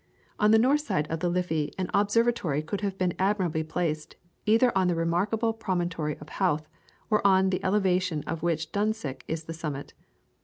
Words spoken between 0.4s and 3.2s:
the north side of the Liffey an Observatory could have been